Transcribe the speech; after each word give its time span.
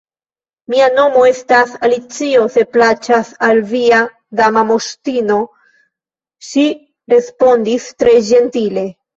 "Mia 0.73 0.85
nomo 0.93 1.25
estas 1.31 1.73
Alicio, 1.87 2.45
se 2.55 2.63
plaĉas 2.77 3.29
al 3.49 3.61
via 3.73 4.01
Dama 4.41 4.65
Moŝtino," 4.73 5.39
ŝi 6.49 6.67
respondis 7.17 7.89
tre 8.03 8.17
ĝentile. 8.33 8.91